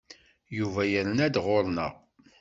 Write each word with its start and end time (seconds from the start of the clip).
Yuba 0.57 0.81
yerna-d 0.91 1.35
ɣur-neɣ. 1.45 1.93